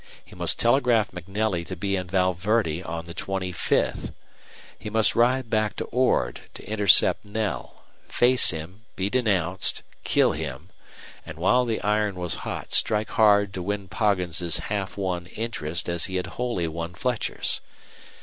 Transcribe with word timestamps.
He 0.25 0.33
must 0.33 0.57
telegraph 0.57 1.11
MacNelly 1.11 1.63
to 1.67 1.75
be 1.75 1.95
in 1.95 2.07
Val 2.07 2.33
Verde 2.33 2.81
on 2.81 3.05
the 3.05 3.13
twenty 3.13 3.51
fifth. 3.51 4.11
He 4.79 4.89
must 4.89 5.15
ride 5.15 5.47
back 5.47 5.75
to 5.75 5.85
Ord, 5.85 6.41
to 6.55 6.67
intercept 6.67 7.23
Knell, 7.23 7.83
face 8.07 8.49
him 8.49 8.81
be 8.95 9.11
denounced, 9.11 9.83
kill 10.03 10.31
him, 10.31 10.71
and 11.23 11.37
while 11.37 11.65
the 11.65 11.79
iron 11.81 12.15
was 12.15 12.33
hot 12.41 12.73
strike 12.73 13.11
hard 13.11 13.53
to 13.53 13.61
win 13.61 13.87
Poggin's 13.89 14.57
half 14.57 14.97
won 14.97 15.27
interest 15.27 15.87
as 15.87 16.05
he 16.05 16.15
had 16.15 16.25
wholly 16.33 16.67
won 16.67 16.95
Fletcher's. 16.95 17.61